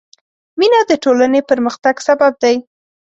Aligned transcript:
مینه 0.59 0.79
د 0.89 0.91
ټولنې 1.03 1.41
پرمختګ 1.49 1.95
سبب 2.07 2.33
دی. 2.43 2.55